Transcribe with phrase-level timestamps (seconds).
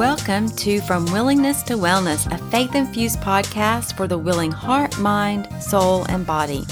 [0.00, 5.46] Welcome to From Willingness to Wellness, a faith infused podcast for the willing heart, mind,
[5.62, 6.64] soul, and body.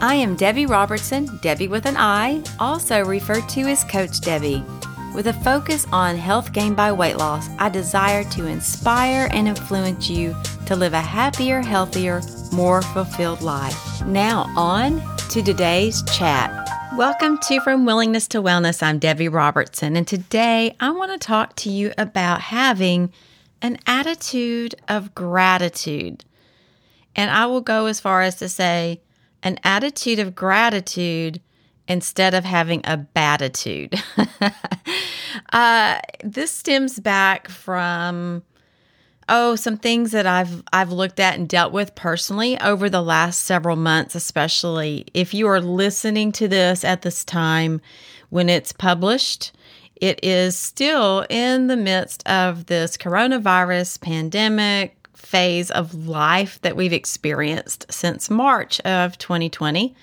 [0.00, 4.64] I am Debbie Robertson, Debbie with an I, also referred to as Coach Debbie.
[5.14, 10.08] With a focus on health gained by weight loss, I desire to inspire and influence
[10.08, 10.34] you
[10.64, 14.02] to live a happier, healthier, more fulfilled life.
[14.06, 16.59] Now, on to today's chat.
[17.00, 18.82] Welcome to From Willingness to Wellness.
[18.82, 23.10] I'm Debbie Robertson, and today I want to talk to you about having
[23.62, 26.26] an attitude of gratitude.
[27.16, 29.00] And I will go as far as to say
[29.42, 31.40] an attitude of gratitude
[31.88, 33.98] instead of having a baditude.
[35.54, 38.42] uh, this stems back from
[39.30, 43.44] oh, some things that I've I've looked at and dealt with personally over the last
[43.44, 47.80] several months, especially if you are listening to this at this time
[48.28, 49.52] when it's published.
[49.96, 56.92] It is still in the midst of this coronavirus pandemic phase of life that we've
[56.92, 59.94] experienced since March of 2020.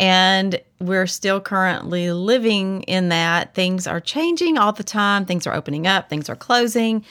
[0.00, 3.54] And we're still currently living in that.
[3.54, 5.24] Things are changing all the time.
[5.24, 7.04] Things are opening up, things are closing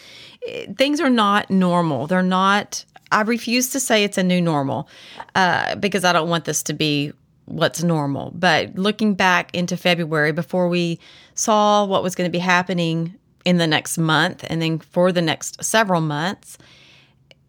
[0.78, 2.08] things are not normal.
[2.08, 4.88] They're not, I refuse to say it's a new normal
[5.36, 7.14] uh, because I don't want this to be
[7.46, 8.32] what's normal.
[8.36, 11.00] But looking back into February, before we
[11.34, 15.22] saw what was going to be happening in the next month and then for the
[15.22, 16.58] next several months,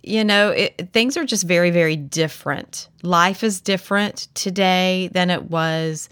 [0.03, 2.89] you know, it, things are just very, very different.
[3.03, 6.09] Life is different today than it was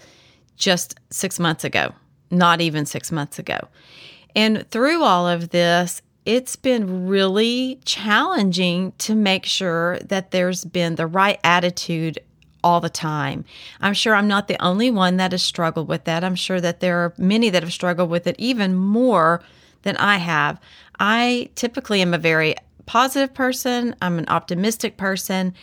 [0.56, 1.92] just six months ago,
[2.30, 3.58] not even six months ago.
[4.34, 10.96] And through all of this, it's been really challenging to make sure that there's been
[10.96, 12.18] the right attitude
[12.64, 13.44] all the time.
[13.80, 16.24] I'm sure I'm not the only one that has struggled with that.
[16.24, 19.40] I'm sure that there are many that have struggled with it even more
[19.82, 20.60] than I have.
[20.98, 25.54] I typically am a very positive person, I'm an optimistic person,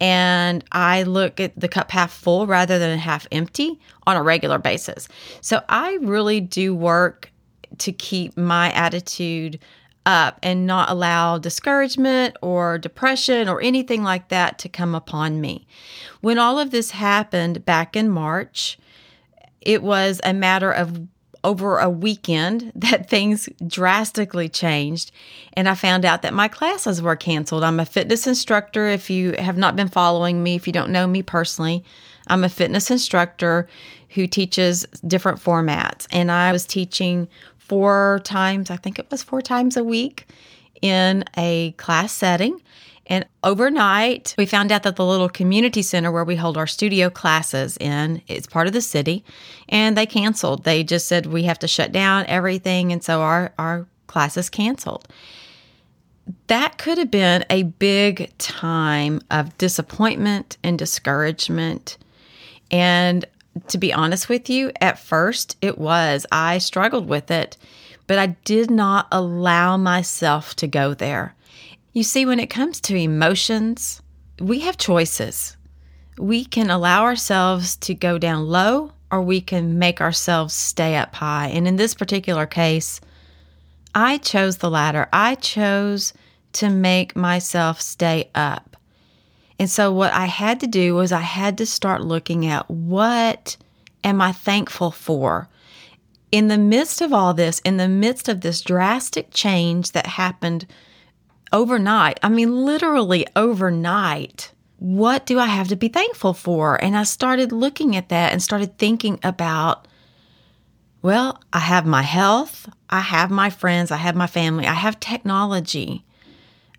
[0.00, 4.58] and I look at the cup half full rather than half empty on a regular
[4.58, 5.08] basis.
[5.40, 7.30] So I really do work
[7.78, 9.60] to keep my attitude
[10.08, 15.66] up and not allow discouragement or depression or anything like that to come upon me.
[16.22, 18.78] When all of this happened back in March,
[19.60, 21.06] it was a matter of
[21.44, 25.12] over a weekend that things drastically changed
[25.52, 27.62] and I found out that my classes were canceled.
[27.62, 31.06] I'm a fitness instructor if you have not been following me, if you don't know
[31.06, 31.84] me personally.
[32.28, 33.68] I'm a fitness instructor
[34.10, 37.28] who teaches different formats and I was teaching
[37.68, 40.26] four times, I think it was four times a week
[40.82, 42.60] in a class setting.
[43.06, 47.08] And overnight, we found out that the little community center where we hold our studio
[47.08, 49.24] classes in is part of the city,
[49.68, 50.64] and they canceled.
[50.64, 55.08] They just said we have to shut down everything, and so our our classes canceled.
[56.48, 61.96] That could have been a big time of disappointment and discouragement.
[62.70, 63.24] And
[63.68, 66.26] to be honest with you, at first it was.
[66.30, 67.56] I struggled with it,
[68.06, 71.34] but I did not allow myself to go there.
[71.92, 74.00] You see, when it comes to emotions,
[74.40, 75.56] we have choices.
[76.18, 81.14] We can allow ourselves to go down low or we can make ourselves stay up
[81.14, 81.48] high.
[81.48, 83.00] And in this particular case,
[83.94, 85.08] I chose the latter.
[85.12, 86.12] I chose
[86.54, 88.67] to make myself stay up.
[89.58, 93.56] And so what I had to do was I had to start looking at what
[94.04, 95.48] am I thankful for?
[96.30, 100.66] In the midst of all this, in the midst of this drastic change that happened
[101.52, 106.82] overnight, I mean, literally overnight, what do I have to be thankful for?
[106.82, 109.88] And I started looking at that and started thinking about,
[111.02, 115.00] well, I have my health, I have my friends, I have my family, I have
[115.00, 116.04] technology.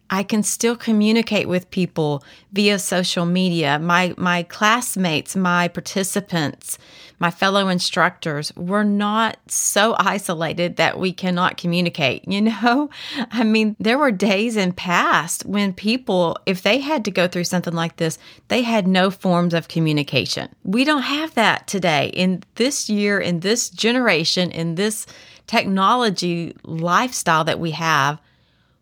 [0.09, 3.79] I can still communicate with people via social media.
[3.79, 6.77] My my classmates, my participants,
[7.19, 12.27] my fellow instructors, we're not so isolated that we cannot communicate.
[12.27, 12.89] You know,
[13.31, 17.43] I mean, there were days in past when people, if they had to go through
[17.43, 18.17] something like this,
[18.47, 20.49] they had no forms of communication.
[20.63, 25.05] We don't have that today in this year, in this generation, in this
[25.45, 28.19] technology lifestyle that we have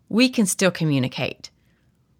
[0.09, 1.49] we can still communicate.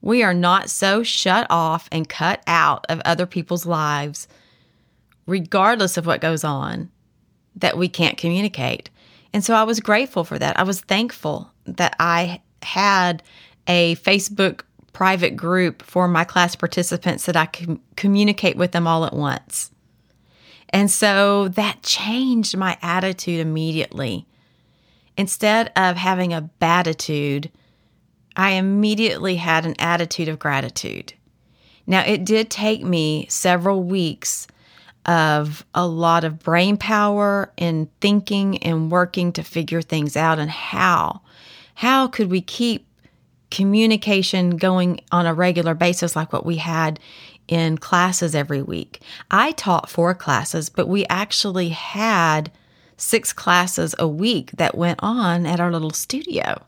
[0.01, 4.27] We are not so shut off and cut out of other people's lives,
[5.25, 6.91] regardless of what goes on,
[7.55, 8.89] that we can't communicate.
[9.33, 10.59] And so I was grateful for that.
[10.59, 13.23] I was thankful that I had
[13.67, 14.61] a Facebook
[14.93, 19.71] private group for my class participants that I could communicate with them all at once.
[20.69, 24.25] And so that changed my attitude immediately.
[25.17, 27.49] instead of having a baditude,
[28.37, 31.13] I immediately had an attitude of gratitude.
[31.87, 34.47] Now, it did take me several weeks
[35.07, 40.51] of a lot of brain power and thinking and working to figure things out and
[40.51, 41.21] how.
[41.75, 42.85] How could we keep
[43.49, 46.99] communication going on a regular basis like what we had
[47.47, 49.01] in classes every week?
[49.31, 52.51] I taught four classes, but we actually had
[52.97, 56.61] six classes a week that went on at our little studio.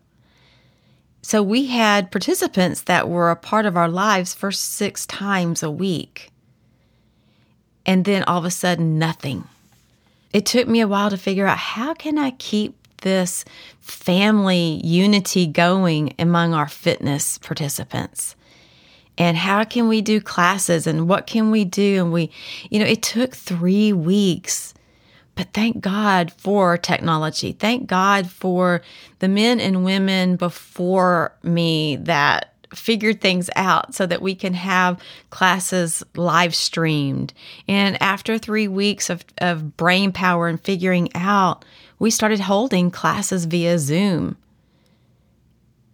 [1.21, 5.71] So we had participants that were a part of our lives for six times a
[5.71, 6.31] week.
[7.85, 9.45] And then all of a sudden, nothing.
[10.31, 13.45] It took me a while to figure out how can I keep this
[13.79, 18.35] family unity going among our fitness participants?
[19.17, 22.01] And how can we do classes and what can we do?
[22.01, 22.31] And we,
[22.69, 24.73] you know, it took three weeks
[25.39, 27.53] but thank God for technology.
[27.53, 28.81] Thank God for
[29.19, 35.01] the men and women before me that figured things out so that we can have
[35.29, 37.33] classes live streamed.
[37.69, 41.63] And after three weeks of, of brain power and figuring out,
[41.99, 44.35] we started holding classes via Zoom.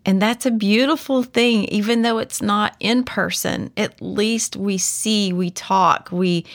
[0.08, 3.72] And that's a beautiful thing, even though it's not in person.
[3.78, 6.46] At least we see, we talk, we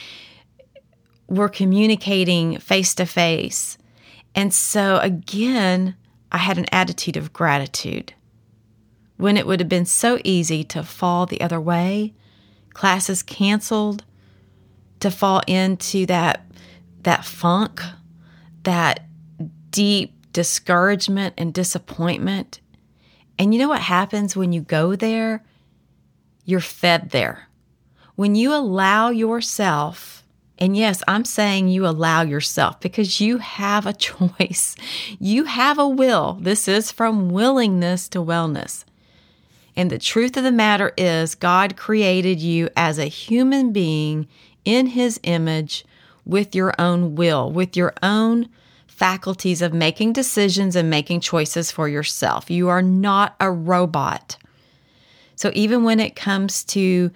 [1.31, 3.79] we're communicating face to face.
[4.35, 5.95] And so, again,
[6.31, 8.13] I had an attitude of gratitude.
[9.17, 12.15] When it would have been so easy to fall the other way,
[12.75, 14.05] classes canceled,
[14.99, 16.45] to fall into that,
[17.03, 17.81] that funk,
[18.65, 19.07] that
[19.71, 22.61] deep discouragement and disappointment.
[23.39, 25.45] And you know what happens when you go there?
[26.45, 27.49] You're fed there.
[28.17, 30.20] When you allow yourself
[30.61, 34.77] and yes, I'm saying you allow yourself because you have a choice.
[35.19, 36.39] You have a will.
[36.41, 38.85] This is from willingness to wellness.
[39.75, 44.29] And the truth of the matter is, God created you as a human being
[44.65, 45.87] in his image
[46.27, 48.49] with your own will, with your own
[48.87, 52.51] faculties of making decisions and making choices for yourself.
[52.51, 54.37] You are not a robot.
[55.37, 57.11] So even when it comes to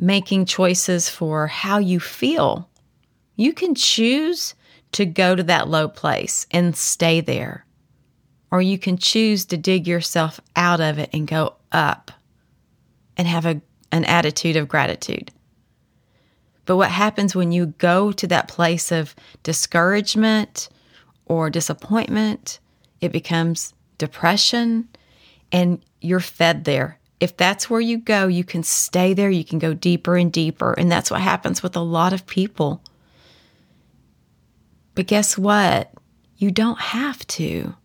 [0.00, 2.70] making choices for how you feel,
[3.36, 4.54] you can choose
[4.92, 7.64] to go to that low place and stay there.
[8.50, 12.10] Or you can choose to dig yourself out of it and go up
[13.16, 13.60] and have a,
[13.92, 15.30] an attitude of gratitude.
[16.64, 20.68] But what happens when you go to that place of discouragement
[21.26, 22.58] or disappointment?
[23.00, 24.88] It becomes depression
[25.52, 26.98] and you're fed there.
[27.20, 30.72] If that's where you go, you can stay there, you can go deeper and deeper.
[30.72, 32.82] And that's what happens with a lot of people.
[34.96, 35.92] But guess what?
[36.38, 37.76] You don't have to.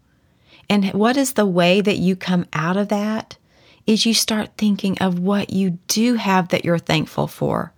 [0.70, 3.38] And what is the way that you come out of that?
[3.86, 7.74] Is you start thinking of what you do have that you're thankful for.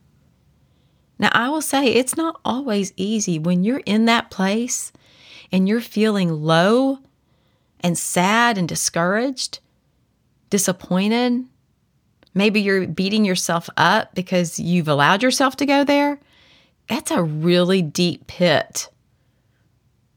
[1.18, 4.92] Now, I will say it's not always easy when you're in that place
[5.52, 7.00] and you're feeling low
[7.80, 9.60] and sad and discouraged,
[10.50, 11.46] disappointed.
[12.36, 16.20] Maybe you're beating yourself up because you've allowed yourself to go there.
[16.88, 18.90] That's a really deep pit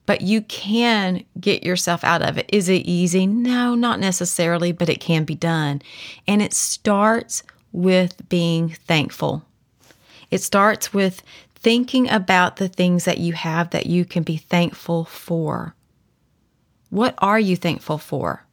[0.06, 2.48] but you can get yourself out of it.
[2.52, 3.26] Is it easy?
[3.26, 5.82] No, not necessarily, but it can be done.
[6.26, 9.44] And it starts with being thankful.
[10.30, 11.22] It starts with
[11.54, 15.74] thinking about the things that you have that you can be thankful for.
[16.90, 18.46] What are you thankful for?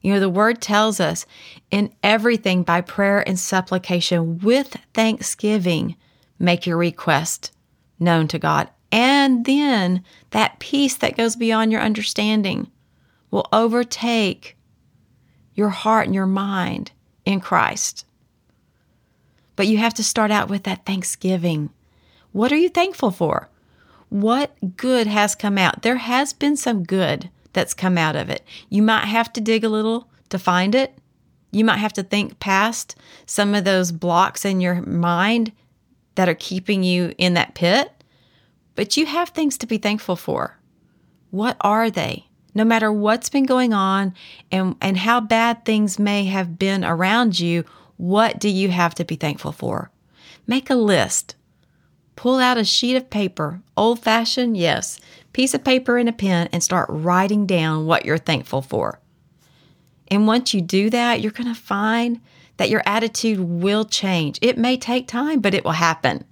[0.00, 1.24] You know, the word tells us
[1.70, 5.96] in everything by prayer and supplication with thanksgiving,
[6.38, 7.52] make your request
[7.98, 8.68] known to God.
[8.94, 12.70] And then that peace that goes beyond your understanding
[13.32, 14.56] will overtake
[15.52, 16.92] your heart and your mind
[17.24, 18.06] in Christ.
[19.56, 21.70] But you have to start out with that thanksgiving.
[22.30, 23.48] What are you thankful for?
[24.10, 25.82] What good has come out?
[25.82, 28.44] There has been some good that's come out of it.
[28.68, 30.96] You might have to dig a little to find it.
[31.50, 32.94] You might have to think past
[33.26, 35.50] some of those blocks in your mind
[36.14, 37.90] that are keeping you in that pit.
[38.74, 40.58] But you have things to be thankful for.
[41.30, 42.28] What are they?
[42.54, 44.14] No matter what's been going on
[44.50, 47.64] and, and how bad things may have been around you,
[47.96, 49.90] what do you have to be thankful for?
[50.46, 51.34] Make a list.
[52.16, 55.00] Pull out a sheet of paper, old fashioned, yes,
[55.32, 59.00] piece of paper and a pen, and start writing down what you're thankful for.
[60.08, 62.20] And once you do that, you're going to find
[62.56, 64.38] that your attitude will change.
[64.40, 66.24] It may take time, but it will happen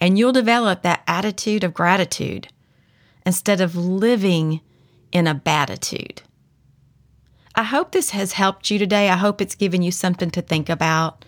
[0.00, 2.48] and you'll develop that attitude of gratitude
[3.26, 4.60] instead of living
[5.12, 6.22] in a baditude.
[7.54, 9.08] I hope this has helped you today.
[9.08, 11.24] I hope it's given you something to think about.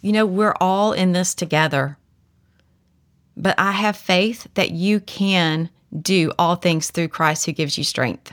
[0.00, 1.98] You know, we're all in this together.
[3.36, 7.84] But I have faith that you can do all things through Christ who gives you
[7.84, 8.32] strength.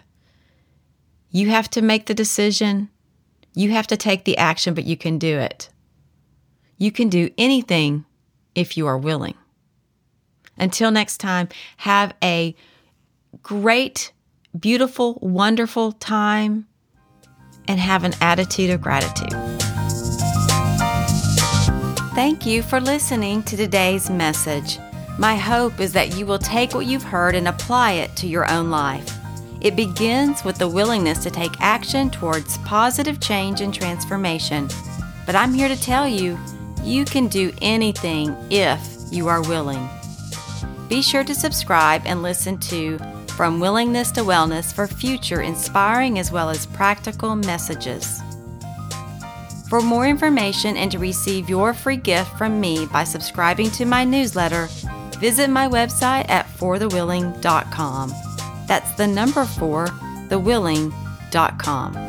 [1.31, 2.89] You have to make the decision,
[3.53, 5.69] you have to take the action, but you can do it.
[6.77, 8.05] You can do anything
[8.53, 9.35] if you are willing.
[10.57, 12.55] Until next time, have a
[13.43, 14.11] great,
[14.57, 16.67] beautiful, wonderful time
[17.67, 19.33] and have an attitude of gratitude.
[22.15, 24.79] Thank you for listening to today's message.
[25.19, 28.49] My hope is that you will take what you've heard and apply it to your
[28.49, 29.15] own life.
[29.61, 34.69] It begins with the willingness to take action towards positive change and transformation.
[35.25, 36.37] But I'm here to tell you,
[36.83, 39.87] you can do anything if you are willing.
[40.89, 42.97] Be sure to subscribe and listen to
[43.35, 48.21] From Willingness to Wellness for future inspiring as well as practical messages.
[49.69, 54.05] For more information and to receive your free gift from me by subscribing to my
[54.05, 54.69] newsletter,
[55.19, 58.13] visit my website at 4thewilling.com.
[58.65, 59.87] That's the number four,
[60.29, 62.06] thewilling.com.